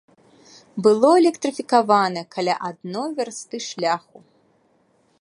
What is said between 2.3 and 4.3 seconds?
каля адной вярсты шляху.